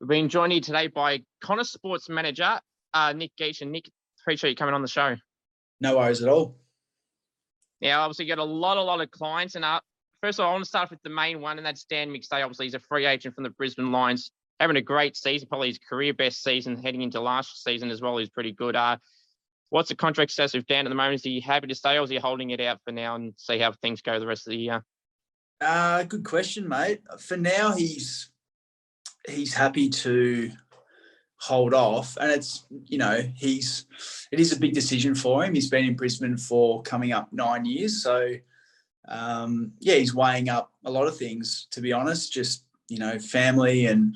[0.00, 2.60] We've been joined here today by Connor Sports Manager,
[2.92, 3.62] uh, Nick Gieschen.
[3.62, 3.90] And Nick,
[4.22, 5.16] appreciate you coming on the show.
[5.80, 6.58] No worries at all.
[7.80, 9.54] Yeah, obviously you got a lot, a lot of clients.
[9.54, 9.80] And uh,
[10.22, 12.42] first of all, I want to start with the main one, and that's Dan McStay.
[12.42, 14.30] Obviously, he's a free agent from the Brisbane Lions,
[14.60, 18.18] having a great season, probably his career best season heading into last season as well.
[18.18, 18.76] He's pretty good.
[18.76, 18.98] Uh,
[19.70, 21.14] what's the contract status with Dan at the moment?
[21.14, 23.58] Is he happy to stay, or is he holding it out for now and see
[23.58, 24.84] how things go the rest of the year?
[25.58, 27.00] Uh, good question, mate.
[27.18, 28.30] For now, he's
[29.28, 30.50] he's happy to
[31.38, 33.86] hold off, and it's you know he's
[34.32, 35.54] it is a big decision for him.
[35.54, 38.32] He's been in Brisbane for coming up nine years, so
[39.08, 41.68] um, yeah, he's weighing up a lot of things.
[41.72, 44.14] To be honest, just you know, family and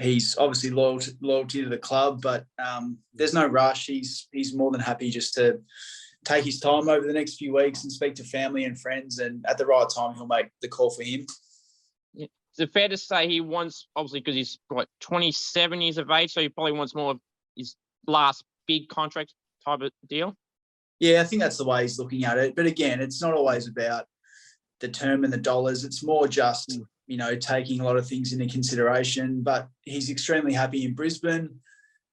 [0.00, 3.86] he's obviously loyal to, loyalty to the club, but um, there's no rush.
[3.86, 5.60] He's he's more than happy just to
[6.24, 9.44] take his time over the next few weeks and speak to family and friends, and
[9.46, 11.26] at the right time he'll make the call for him.
[12.56, 16.32] Is it fair to say he wants, obviously, because he's what 27 years of age,
[16.32, 17.20] so he probably wants more of
[17.56, 17.74] his
[18.06, 20.36] last big contract type of deal?
[21.00, 22.54] Yeah, I think that's the way he's looking at it.
[22.54, 24.06] But again, it's not always about
[24.78, 25.84] the term and the dollars.
[25.84, 29.42] It's more just you know taking a lot of things into consideration.
[29.42, 31.58] But he's extremely happy in Brisbane.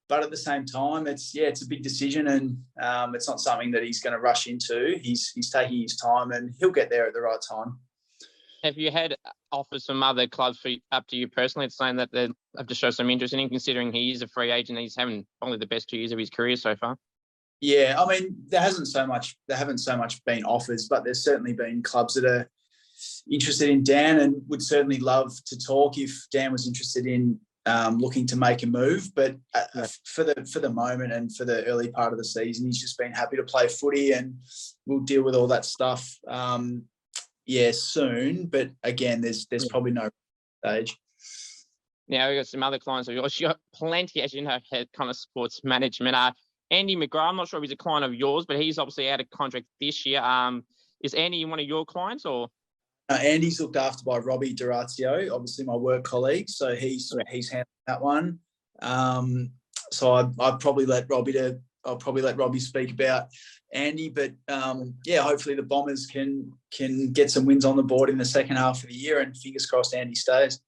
[0.10, 3.40] But at the same time, it's yeah, it's a big decision, and um, it's not
[3.40, 4.98] something that he's going to rush into.
[5.00, 7.78] He's he's taking his time, and he'll get there at the right time.
[8.64, 9.16] Have you had
[9.52, 11.66] offers from other clubs for up to you personally?
[11.66, 14.28] It's saying that they have to show some interest in him, considering he is a
[14.28, 14.80] free agent.
[14.80, 16.98] He's having probably the best two years of his career so far.
[17.60, 21.24] Yeah, I mean, there hasn't so much, there haven't so much been offers, but there's
[21.24, 22.50] certainly been clubs that are
[23.30, 28.00] interested in Dan and would certainly love to talk if Dan was interested in um,
[28.00, 29.12] looking to make a move.
[29.16, 32.66] But uh, for the for the moment and for the early part of the season,
[32.66, 34.36] he's just been happy to play footy, and
[34.86, 36.18] we'll deal with all that stuff.
[36.28, 36.84] Um,
[37.46, 38.48] yeah, soon.
[38.48, 39.72] But again, there's there's Yeah.
[39.72, 40.10] probably no
[40.64, 40.98] stage.
[42.08, 43.40] Now we've got some other clients of yours.
[43.40, 46.16] You got plenty, as you know, head Connor Sports Management.
[46.16, 46.32] Uh,
[46.70, 49.22] Andy McGrath, I'm not sure if he's a client of yours, but he's obviously out
[49.22, 50.22] of contract this year.
[50.22, 50.64] Um,
[51.04, 52.48] is Andy one of your clients or?
[53.10, 56.50] Uh, Andy's looked after by Robbie D'Orazio, obviously my work colleague.
[56.50, 58.40] So he's he's handling that one.
[58.82, 59.52] Um,
[59.92, 63.28] so I'd, I'd probably let Robbie to I'll probably let Robbie speak about
[63.74, 68.10] Andy, but um, yeah, hopefully the Bombers can can get some wins on the board
[68.10, 70.60] in the second half of the year, and fingers crossed Andy stays.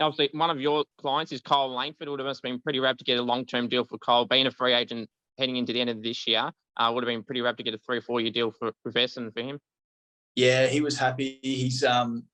[0.00, 2.08] Obviously, one of your clients is Kyle Langford.
[2.08, 4.24] Would have been pretty rap to get a long-term deal for Kyle.
[4.26, 5.08] Being a free agent
[5.38, 7.74] heading into the end of this year, uh, would have been pretty rap to get
[7.74, 9.58] a three or four-year deal for Essendon for him.
[10.36, 11.40] Yeah, he was happy.
[11.42, 12.24] He's um,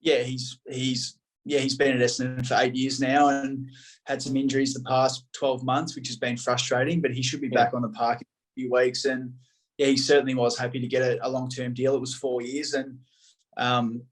[0.00, 3.68] yeah, he's he's yeah, he's been at Essendon for eight years now and
[4.06, 7.00] had some injuries the past twelve months, which has been frustrating.
[7.00, 7.64] But he should be Yeah.
[7.64, 9.34] back on the park in a few weeks, and
[9.78, 11.94] yeah, he certainly was happy to get a, a long term deal.
[11.94, 12.98] It was four years, and
[13.56, 14.02] um,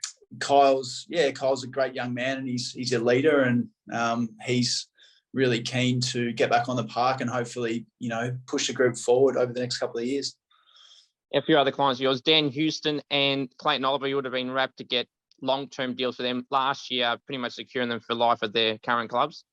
[0.41, 4.89] Kyle's yeah, Kyle's a great young man, and he's he's a leader, and um, he's
[5.35, 8.97] really keen to get back on the park and hopefully you know push the group
[8.97, 10.37] forward over the next couple of years.
[11.35, 14.51] A few other clients of yours, Dan Houston and Clayton Oliver, you would have been
[14.51, 15.07] wrapped to get
[15.41, 19.11] long-term deals for them last year, pretty much securing them for life at their current
[19.11, 19.45] clubs.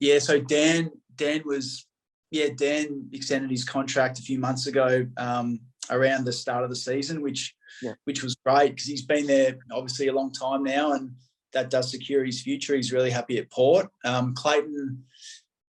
[0.00, 1.86] Yeah, so Dan Dan was
[2.30, 6.76] yeah Dan extended his contract a few months ago um, around the start of the
[6.76, 7.94] season, which Yeah.
[8.04, 11.12] which was great because he's been there obviously a long time now, and
[11.52, 12.76] that does secure his future.
[12.76, 13.88] He's really happy at Port.
[14.04, 15.04] Um, Clayton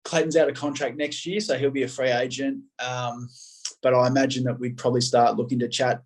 [0.05, 2.61] Clayton's out of contract next year, so he'll be a free agent.
[2.79, 3.27] Um,
[3.81, 6.01] but I imagine that we'd probably start looking to chat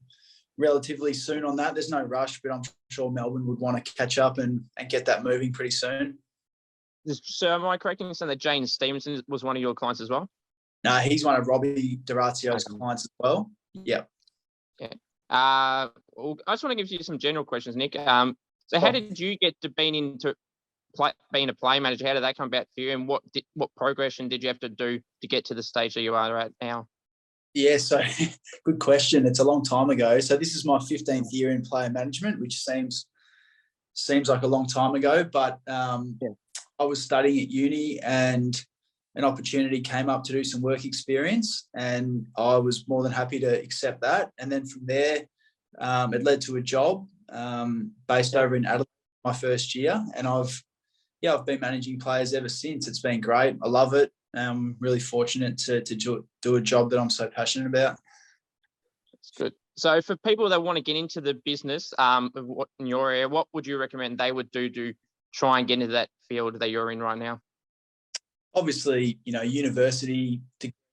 [0.59, 1.73] relatively soon on that.
[1.73, 2.61] There's no rush, but I'm
[2.91, 6.19] sure Melbourne would want to catch up and, and get that moving pretty soon.
[7.07, 10.09] So am I correct in saying that Jaidyn Stephenson was one of your clients as
[10.09, 10.29] well?
[10.83, 12.77] No, he's one of Robbie D'Orazio's Okay.
[12.77, 13.49] clients as well.
[13.73, 14.03] Yeah.
[15.29, 17.95] Uh, well, I just want to give you some general questions, Nick.
[17.97, 18.35] Um,
[18.67, 20.35] so how did you get to being into
[20.95, 22.07] play, being a play manager?
[22.07, 24.59] How did that come about for you, and what did, what progression did you have
[24.61, 26.87] to do to get to the stage that you are at now?
[27.59, 28.01] Yeah, so
[28.65, 29.25] good question.
[29.25, 30.21] It's a long time ago.
[30.21, 33.05] So this is my 15th year in player management, which seems
[33.93, 35.25] seems like a long time ago.
[35.25, 36.29] But um, Yeah.
[36.79, 38.55] I was studying at uni and
[39.15, 43.39] an opportunity came up to do some work experience, and I was more than happy
[43.41, 44.31] to accept that.
[44.37, 45.25] And then from there,
[45.79, 48.87] um, it led to a job um, based over in Adelaide
[49.25, 50.63] my first year, and I've
[51.21, 52.87] yeah I've been managing players ever since.
[52.87, 53.57] It's been great.
[53.61, 54.13] I love it.
[54.35, 57.99] I'm really fortunate to to do, do a job that I'm so passionate about.
[59.13, 59.53] That's good.
[59.77, 63.29] So for people that want to get into the business, um, what in your area,
[63.29, 64.93] what would you recommend they would do to
[65.33, 67.39] try and get into that field that you're in right now?
[68.55, 70.41] Obviously, you know, university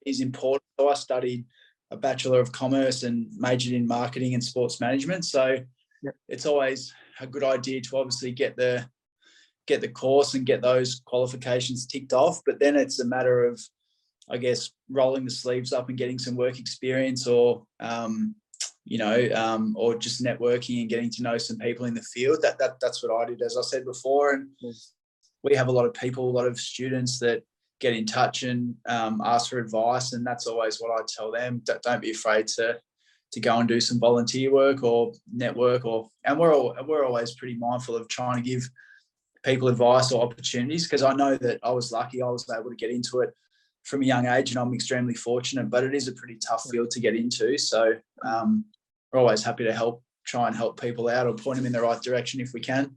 [0.04, 0.62] is important.
[0.78, 1.44] So I studied
[1.90, 5.24] a bachelor of commerce and majored in marketing and sports management.
[5.24, 5.58] So
[6.02, 6.14] Yep.
[6.28, 8.88] it's always a good idea to obviously get the
[9.66, 12.40] get the course and get those qualifications ticked off.
[12.46, 13.60] But then it's a matter of,
[14.30, 18.34] I guess, rolling the sleeves up and getting some work experience, or um,
[18.84, 22.40] you know, um, or just networking and getting to know some people in the field.
[22.42, 24.34] That that that's what I did, as I said before.
[24.34, 24.48] And
[25.42, 27.42] we have a lot of people, a lot of students that
[27.78, 31.62] get in touch and um, ask for advice, and that's always what I tell them.
[31.64, 32.78] Don't, be afraid to
[33.32, 37.34] to go and do some volunteer work or network or and we're all we're always
[37.34, 38.62] pretty mindful of trying to give
[39.46, 42.76] people advice or opportunities because I know that I was lucky I was able to
[42.76, 43.30] get into it
[43.84, 46.90] from a young age and I'm extremely fortunate but it is a pretty tough field
[46.90, 47.56] to get into.
[47.56, 47.94] So
[48.24, 48.64] um,
[49.12, 51.80] we're always happy to help try and help people out or point them in the
[51.80, 52.96] right direction if we can.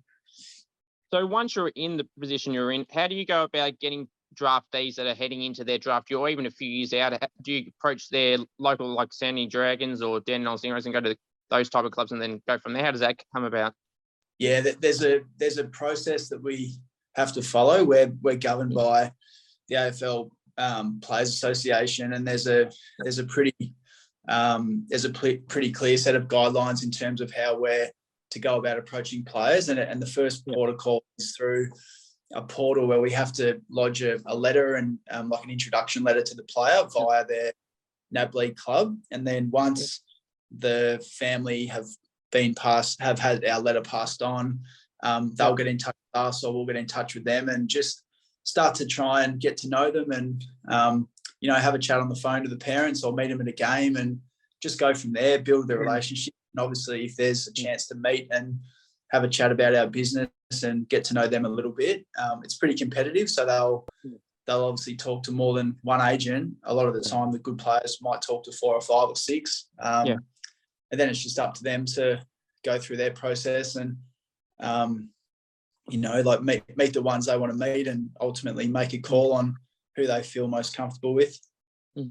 [1.13, 4.95] So once you're in the position you're in how do you go about getting draftees
[4.95, 7.13] that are heading into their draft or even a few years out?
[7.43, 11.15] Do you approach their local like Sandringham Dragons or Dandenong Stingrays and go to
[11.51, 12.83] those type of clubs and then go from there?
[12.83, 13.73] How does that come about
[14.39, 16.75] yeah, there's a there's a process that we
[17.15, 17.83] have to follow.
[17.83, 19.11] We're we're governed by
[19.67, 23.73] the AFL um, Players Association, and there's a there's a pretty
[24.29, 27.89] um, there's a pl- pretty clear set of guidelines in terms of how we're
[28.31, 29.69] to go about approaching players.
[29.69, 31.69] And, and the first protocol is through
[32.33, 36.03] a portal where we have to lodge a, a letter and um, like an introduction
[36.03, 37.51] letter to the player via their
[38.11, 38.95] NAB League club.
[39.11, 40.03] And then once
[40.55, 41.85] the family have
[42.31, 44.59] been passed, have had our letter passed on.
[45.03, 47.67] Um, they'll get in touch with us, or we'll get in touch with them, and
[47.67, 48.03] just
[48.43, 51.07] start to try and get to know them, and um,
[51.39, 53.47] you know, have a chat on the phone to the parents, or meet them at
[53.47, 54.19] a game, and
[54.61, 55.39] just go from there.
[55.39, 58.59] Build the relationship, and obviously, if there's a chance to meet and
[59.11, 60.29] have a chat about our business
[60.63, 63.29] and get to know them a little bit, um, it's pretty competitive.
[63.29, 63.85] So they'll
[64.45, 66.55] they'll obviously talk to more than one agent.
[66.63, 69.15] A lot of the time, the good players might talk to four or five or
[69.15, 69.67] six.
[69.79, 70.15] Um, yeah
[70.91, 72.21] and then it's just up to them to
[72.63, 73.97] go through their process and
[74.59, 75.09] um,
[75.89, 78.97] you know like meet meet the ones they want to meet and ultimately make a
[78.97, 79.55] call on
[79.95, 81.39] who they feel most comfortable with.
[81.95, 82.07] Hmm.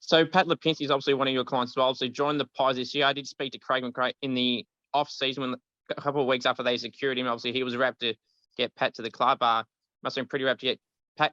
[0.00, 1.94] So Pat Lipinski is obviously one of your clients as well.
[1.94, 3.06] So joined the Pies this year.
[3.06, 5.54] I did speak to Craig McRae in the off season when
[5.90, 7.26] a couple of weeks after they secured him.
[7.26, 8.14] Obviously he was wrapped to
[8.56, 9.42] get Pat to the club.
[9.42, 9.62] Uh,
[10.02, 10.80] must have been pretty wrapped to get.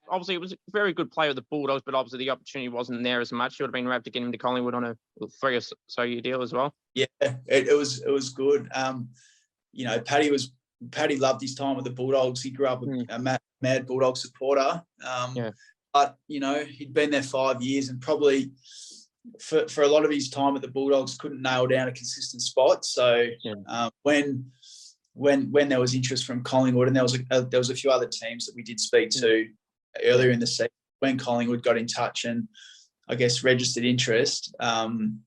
[0.09, 3.03] Obviously it was a very good player with the Bulldogs, but obviously the opportunity wasn't
[3.03, 3.57] there as much.
[3.57, 4.95] He would have been wrapped to get him to Collingwood on a
[5.39, 6.73] three or so year deal as well.
[6.93, 8.69] Yeah, it, it was it was good.
[8.73, 9.09] Um,
[9.71, 10.53] you know, Paddy was
[10.91, 12.41] Paddy loved his time with the Bulldogs.
[12.41, 13.05] He grew up mm.
[13.09, 14.81] a mad, mad Bulldog supporter.
[15.07, 15.51] Um, yeah.
[15.93, 18.51] But you know, he'd been there five years and probably
[19.39, 22.41] for, for a lot of his time at the Bulldogs couldn't nail down a consistent
[22.41, 22.85] spot.
[22.85, 23.53] So yeah.
[23.67, 24.51] um, when
[25.13, 27.75] when when there was interest from Collingwood and there was a, a, there was a
[27.75, 29.47] few other teams that we did speak to mm.
[30.03, 30.69] Earlier in the season
[30.99, 32.47] when Collingwood got in touch and
[33.07, 34.55] I guess registered interest.
[34.59, 35.19] Um,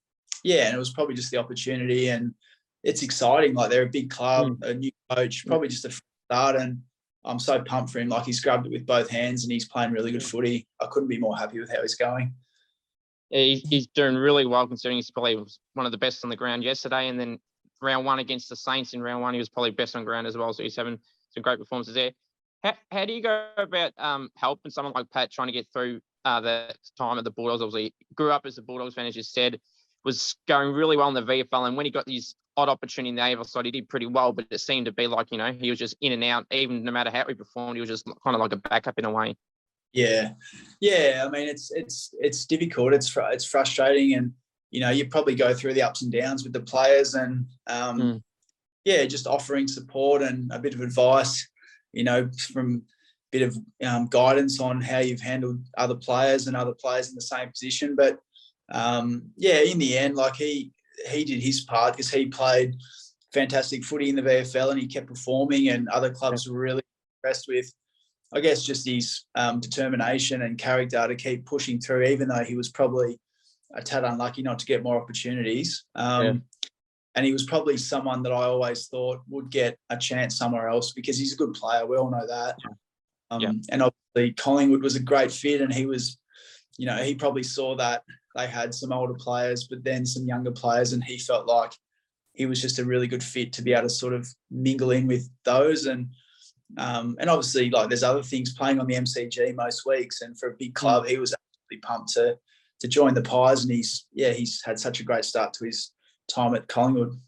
[0.44, 2.34] yeah, and it was probably just the opportunity, and
[2.84, 3.54] it's exciting.
[3.54, 4.68] Like they're a big club, mm.
[4.68, 6.00] a new coach, probably just a
[6.30, 6.80] start, and
[7.24, 8.08] I'm so pumped for him.
[8.08, 10.66] Like he's grabbed it with both hands, and he's playing really good footy.
[10.80, 12.34] I couldn't be more happy with how he's going.
[13.30, 15.36] Yeah, he's doing really well considering he's probably
[15.74, 17.38] one of the best on the ground yesterday, and then
[17.82, 20.36] round one against the Saints in round one, he was probably best on ground as
[20.36, 20.52] well.
[20.52, 20.98] So he's having
[21.30, 22.12] some great performances there.
[22.62, 26.00] How, how do you go about um, helping someone like Pat trying to get through
[26.24, 27.62] uh, the time at the Bulldogs?
[27.62, 29.60] Obviously, grew up as a Bulldogs fan, as you said
[30.04, 31.66] was going really well in the VFL.
[31.66, 34.32] And when he got these odd opportunity in the AFL side, he did pretty well,
[34.32, 36.82] but it seemed to be like, you know, he was just in and out, even
[36.82, 39.10] no matter how he performed, he was just kind of like a backup in a
[39.10, 39.36] way.
[39.92, 40.32] Yeah.
[40.80, 41.24] Yeah.
[41.26, 42.94] I mean, it's, it's, it's difficult.
[42.94, 44.14] It's, fr- it's frustrating.
[44.14, 44.32] And,
[44.70, 48.00] you know, you probably go through the ups and downs with the players and, um,
[48.00, 48.22] mm.
[48.84, 51.46] yeah, just offering support and a bit of advice,
[51.92, 52.82] you know, from
[53.32, 57.14] a bit of um, guidance on how you've handled other players and other players in
[57.14, 57.96] the same position.
[57.96, 58.18] But
[58.70, 60.72] um, yeah, in the end, like he
[61.08, 62.76] he did his part because he played
[63.32, 66.82] fantastic footy in the VFL and he kept performing, and other clubs were really
[67.22, 67.72] impressed with.
[68.32, 72.56] I guess just his um, determination and character to keep pushing through, even though he
[72.56, 73.18] was probably
[73.74, 75.84] a tad unlucky not to get more opportunities.
[75.94, 76.42] Um.
[77.18, 80.92] And he was probably someone that I always thought would get a chance somewhere else
[80.92, 81.84] because he's a good player.
[81.84, 82.56] We all know that.
[83.32, 83.52] Um, yeah.
[83.70, 86.16] And obviously, Collingwood was a great fit, and he was,
[86.76, 88.04] you know, he probably saw that
[88.36, 91.72] they had some older players, but then some younger players, and he felt like
[92.34, 95.08] he was just a really good fit to be able to sort of mingle in
[95.08, 95.86] with those.
[95.86, 96.10] And
[96.76, 100.50] um, and obviously, like there's other things playing on the MCG most weeks, and for
[100.50, 102.38] a big club, he was absolutely pumped to
[102.78, 105.90] to join the Pies, and he's yeah, he's had such a great start to his
[106.28, 107.18] time at Collingwood.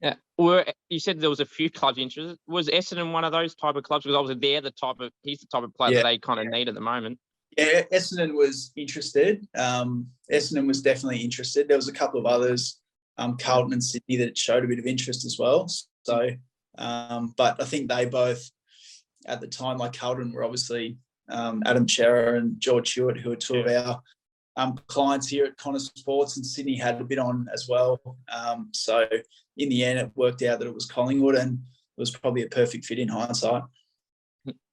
[0.00, 2.38] Yeah, well, you said there was a few clubs interested.
[2.46, 4.04] Was Essendon one of those type of clubs?
[4.04, 6.02] Because obviously they're the type of he's the type of player yeah.
[6.02, 7.18] they kind of need at the moment.
[7.56, 9.46] Yeah, Essendon was interested.
[9.56, 11.66] Um, Essendon was definitely interested.
[11.66, 12.80] There was a couple of others,
[13.16, 15.68] um, Carlton and Sydney, that showed a bit of interest as well.
[16.04, 16.30] So,
[16.76, 18.48] um, but I think they both
[19.26, 20.98] at the time, like Carlton, were obviously
[21.28, 24.00] um, Adam Cerra and George Hewitt, who are two of our
[24.58, 28.00] um, clients here at Connor Sports, and Sydney had a bit on as well.
[28.30, 29.06] Um, so
[29.56, 32.48] in the end, it worked out that it was Collingwood, and it was probably a
[32.48, 33.62] perfect fit in hindsight.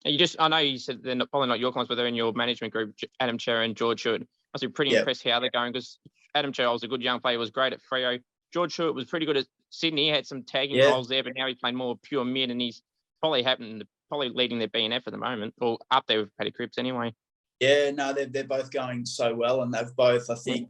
[0.03, 2.15] You just, I know you said they're not, probably not your clients, but they're in
[2.15, 4.27] your management group, Adam Cerra and George Hewitt.
[4.53, 4.99] Must be pretty Yeah.
[4.99, 5.99] impressed how they're going because
[6.33, 8.19] Adam Cerra was a good young player, was great at Freo.
[8.53, 10.05] George Hewitt was pretty good at Sydney.
[10.05, 10.85] He had some tagging Yeah.
[10.85, 12.81] roles there, but now he's playing more pure mid, and he's
[13.21, 16.77] probably happening, probably leading their BNF at the moment, or up there with Paddy Cripps
[16.79, 17.13] anyway.
[17.59, 20.69] Yeah, no, they're they're both going so well, and they've both, I think,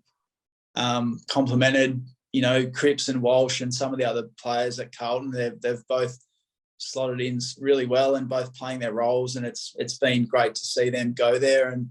[0.75, 2.05] um, complemented.
[2.31, 5.31] You know, Cripps and Walsh and some of the other players at Carlton.
[5.31, 6.17] They've they've both
[6.77, 10.65] slotted in really well and both playing their roles, and it's it's been great to
[10.65, 11.69] see them go there.
[11.69, 11.89] And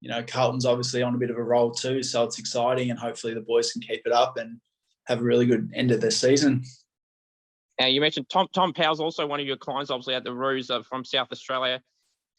[0.00, 2.98] you know, Carlton's obviously on a bit of a roll too, so it's exciting, and
[2.98, 4.60] hopefully the boys can keep it up and
[5.06, 6.64] have a really good end of the season.
[7.80, 10.70] Now you mentioned Tom Tom Powell's also one of your clients, obviously at the Roos
[10.88, 11.80] from South Australia.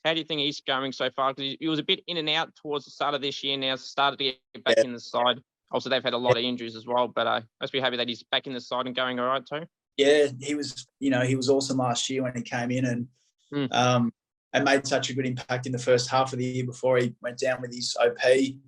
[0.06, 1.34] How do you think he's going so far?
[1.34, 3.58] Because he, he was a bit in and out towards the start of this year.
[3.58, 4.86] Now started to get back Yeah.
[4.86, 5.39] in the side.
[5.72, 8.08] Also, they've had a lot of injuries as well, but uh, must be happy that
[8.08, 9.63] he's back in the side and going all right too.
[9.98, 13.08] yeah, he was, you know, he was awesome last year when he came in and
[13.54, 13.74] Mm.
[13.74, 14.13] um,
[14.54, 17.13] and made such a good impact in the first half of the year before he
[17.22, 18.20] went down with his OP.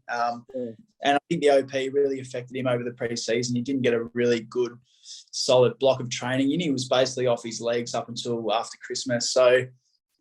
[0.09, 0.75] Um, Mm.
[1.03, 3.55] And I think the OP really affected him over the preseason.
[3.55, 6.59] He didn't get a really good, solid block of training in.
[6.59, 9.31] He was basically off his legs up until after Christmas.
[9.31, 9.65] So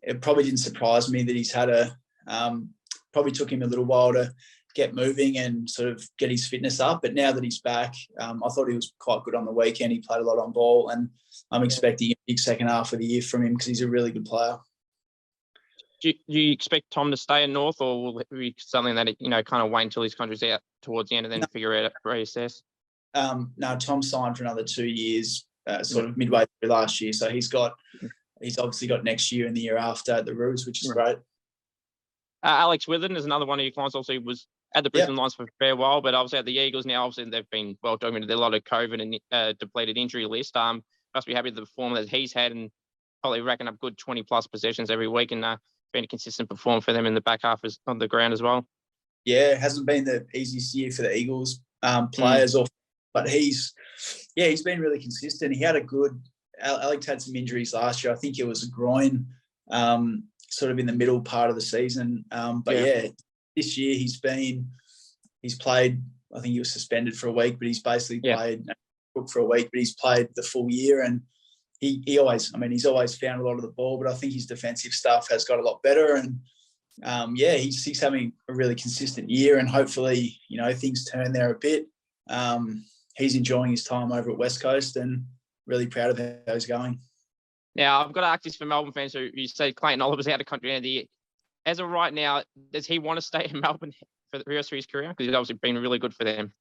[0.02, 2.70] it probably didn't surprise me that he's had a, um,
[3.12, 4.32] probably took him a little while to
[4.74, 7.02] get moving and sort of get his fitness up.
[7.02, 9.92] But now that he's back, um, I thought he was quite good on the weekend.
[9.92, 11.08] He played a lot on ball, and
[11.50, 14.12] I'm expecting a big second half of the year from him because he's a really
[14.12, 14.58] good player.
[16.00, 18.94] Do you, do you expect Tom to stay in North, or will it be something
[18.94, 21.40] that you know kind of wait until his contract's out towards the end and then
[21.40, 21.46] No.
[21.52, 22.62] figure out, reassess?
[23.14, 27.12] Um, no, Tom signed for another two years, uh, sort of midway through last year.
[27.12, 27.72] So he's got,
[28.40, 31.16] he's obviously got next year and the year after at the Roos, which is great.
[32.42, 33.94] Uh, Alex Witherden is another one of your clients.
[33.94, 35.00] Obviously, was at the Yeah.
[35.00, 37.04] Brisbane Lions for a fair while, but obviously at the Eagles now.
[37.04, 38.30] Obviously, they've been well documented.
[38.30, 40.56] A lot of COVID and uh, depleted injury list.
[40.56, 40.82] Um,
[41.14, 42.70] must be happy with the form that he's had and
[43.22, 45.56] probably racking up good twenty plus possessions every week and uh,
[45.92, 48.42] been a consistent performer for them in the back half as, on the ground as
[48.42, 48.66] well.
[49.24, 52.66] Yeah, it hasn't been the easiest year for the Eagles um, players, or
[53.12, 53.74] but he's,
[54.36, 55.54] yeah, he's been really consistent.
[55.54, 56.20] He had a good.
[56.60, 58.12] Al- Alex had some injuries last year.
[58.12, 59.26] I think it was a groin,
[59.70, 62.24] um, sort of in the middle part of the season.
[62.32, 63.02] Um, but Yeah.
[63.02, 63.08] yeah.
[63.56, 64.70] this year he's been,
[65.42, 66.02] he's played.
[66.34, 68.36] I think he was suspended for a week, but he's basically Yeah.
[68.36, 68.66] played
[69.14, 71.22] booked for a week, but he's played the full year and.
[71.80, 74.14] He, he always, I mean, he's always found a lot of the ball, but I
[74.16, 76.16] think his defensive stuff has got a lot better.
[76.16, 76.40] And
[77.04, 81.32] um, yeah, he's, he's having a really consistent year, and hopefully, you know, things turn
[81.32, 81.86] there a bit.
[82.28, 82.84] Um,
[83.16, 85.24] he's enjoying his time over at West Coast, and
[85.68, 86.98] really proud of how he's going.
[87.76, 90.40] Now, I've got to ask this for Melbourne fans who you say Clayton Oliver's out
[90.40, 91.04] of country end of the year.
[91.64, 93.92] As of right now, does he want to stay in Melbourne
[94.32, 95.10] for the rest of his career?
[95.10, 96.52] Because he's obviously been really good for them.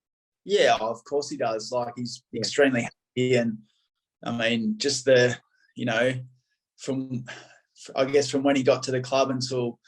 [0.45, 1.71] Yeah, of course he does.
[1.71, 3.57] Like he's extremely happy, and
[4.23, 5.35] I mean, just the,
[5.75, 6.13] you know,
[6.77, 7.25] from
[7.95, 9.79] I guess from when he got to the club until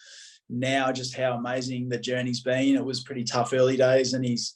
[0.49, 2.75] now, just how amazing the journey's been.
[2.75, 4.55] It was pretty tough early days, and he's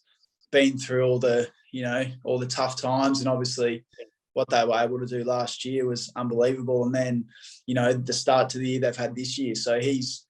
[0.52, 3.86] been through all the, you know, all the tough times, and obviously
[4.34, 6.86] what they were able to do last year was unbelievable.
[6.86, 7.26] And then,
[7.66, 10.26] you know, the start to the year they've had this year, so he's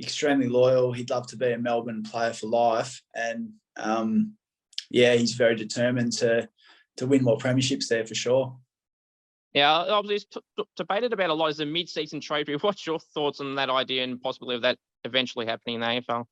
[0.00, 0.92] extremely loyal.
[0.92, 4.34] He'd love to be a Melbourne player for life, and um,
[4.90, 6.48] yeah, he's very determined to
[6.96, 8.56] to win more premierships there for sure.
[9.52, 12.48] Yeah, t- t- debated about a lot as a mid-season period.
[12.62, 16.26] What's your thoughts on that idea and possibility of that eventually happening in the AFL?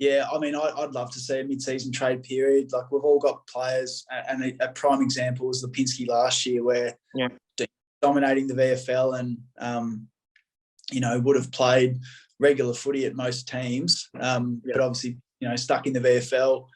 [0.00, 2.72] Yeah, I mean, I, I'd love to see a mid-season trade period.
[2.72, 6.96] Like we've all got players, and a, a prime example was Lipinski last year, where
[7.14, 7.28] Yeah.
[8.00, 10.08] dominating the VFL and um,
[10.90, 12.00] you know would have played
[12.38, 14.72] regular footy at most teams, um, Yeah.
[14.76, 16.66] but obviously you know stuck in the VFL,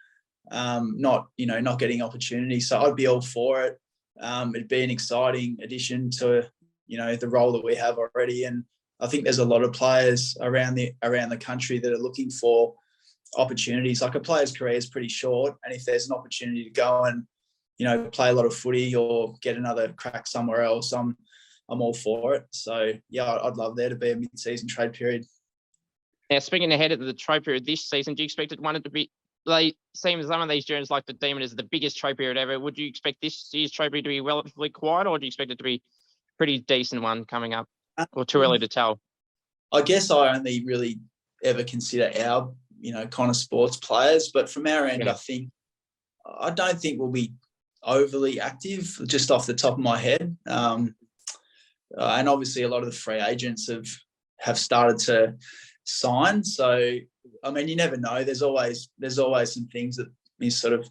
[0.50, 2.68] um, not you know not getting opportunities.
[2.68, 3.80] So I'd be all for it.
[4.20, 6.46] Um, it'd be an exciting addition to
[6.86, 8.64] you know the role that we have already, and
[9.00, 12.28] I think there's a lot of players around the around the country that are looking
[12.28, 12.74] for
[13.36, 14.02] opportunities.
[14.02, 17.24] Like a player's career is pretty short, and if there's an opportunity to go and
[17.78, 21.16] you know play a lot of footy or get another crack somewhere else, I'm
[21.68, 22.46] I'm all for it.
[22.50, 25.24] So yeah, I'd love there to be a mid-season trade period.
[26.30, 28.90] Now, speaking ahead of the trade period this season, do you expect it one to
[28.90, 29.10] be?
[29.46, 32.58] They seem some of these journals like the Demon is the biggest trade period ever.
[32.58, 35.50] Would you expect this year's trade period to be relatively quiet, or do you expect
[35.50, 35.82] it to be
[36.38, 37.68] pretty decent one coming up,
[38.12, 38.92] or too early to tell?
[39.72, 40.98] Um, I guess I only really
[41.42, 45.12] ever consider our, you know, Connor Sports players, but from our end, Yeah.
[45.12, 45.50] I think
[46.26, 47.32] I don't think we'll be
[47.82, 50.36] overly active just off the top of my head.
[50.46, 50.94] Um,
[51.96, 53.86] uh, and obviously, a lot of the free agents have
[54.40, 55.36] have started to
[55.84, 56.44] sign.
[56.44, 56.98] So
[57.42, 58.22] I mean, you never know.
[58.22, 60.86] There's always there's always some things that you sort of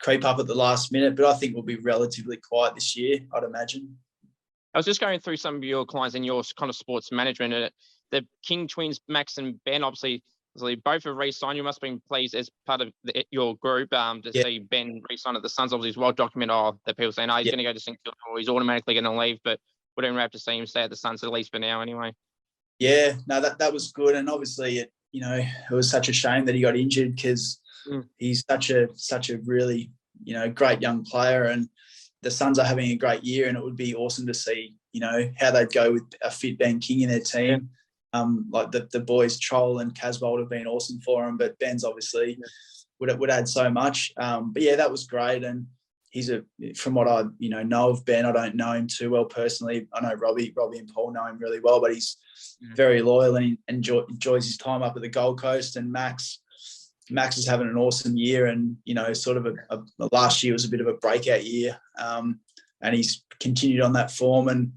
[0.00, 3.20] creep up at the last minute, but I think we'll be relatively quiet this year.
[3.32, 3.96] I'd imagine.
[4.74, 7.54] I was just going through some of your clients and your Connor Sports Management.
[7.54, 7.70] And
[8.10, 10.22] the King twins, Max and Ben, obviously,
[10.58, 11.56] obviously both have re-signed.
[11.56, 14.42] You must have been pleased as part of the, your group um, to Yeah.
[14.42, 15.72] see Ben re-sign at the Suns.
[15.72, 16.54] Obviously, it's well documented.
[16.54, 17.52] Oh, that people saying, oh, he's Yeah.
[17.52, 19.38] going to go to St Kilda or he's automatically going to leave.
[19.44, 19.60] But
[19.96, 22.12] we don't have to see him stay at the Suns at least for now, anyway.
[22.78, 25.34] Yeah, no, that that was good, and obviously, it you know,
[25.70, 28.04] it was such a shame that he got injured because Mm.
[28.18, 29.90] he's such a such a really
[30.22, 31.68] you know great young player, and
[32.22, 35.00] the Suns are having a great year, and it would be awesome to see you
[35.00, 37.70] know how they'd go with a fit Ben King in their team.
[38.12, 41.84] Um, like the the boys Chol and Casboult have been awesome for him, but Ben's
[41.84, 42.38] obviously
[43.00, 44.12] would would add so much.
[44.16, 45.66] Um, but yeah, that was great, and
[46.10, 46.42] he's a
[46.74, 49.88] from what I you know know of Ben, I don't know him too well personally.
[49.92, 52.16] I know Robbie, Robbie and Paul know him really well, but he's
[52.64, 52.76] Mm.
[52.76, 55.76] very loyal and he enjoy, enjoys his time up at the Gold Coast.
[55.76, 56.40] And Max,
[57.10, 60.52] Max is having an awesome year, and you know, sort of a, a last year
[60.52, 62.40] was a bit of a breakout year, um,
[62.80, 64.72] and he's continued on that form, and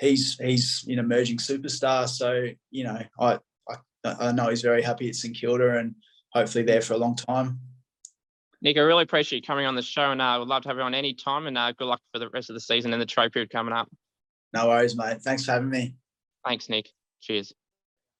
[0.00, 2.08] he's he's an emerging superstar.
[2.08, 3.38] So you know, I
[3.68, 5.94] I, I know he's very happy at St Kilda, and
[6.30, 7.60] hopefully there for a long time.
[8.62, 10.68] Nick, I really appreciate you coming on the show and I uh, would love to
[10.68, 12.92] have you on any time and uh, good luck for the rest of the season
[12.92, 13.88] and the trade period coming up.
[14.54, 15.20] No worries, mate.
[15.20, 15.94] Thanks for having me.
[16.44, 16.90] Thanks, Nick.
[17.20, 17.52] Cheers.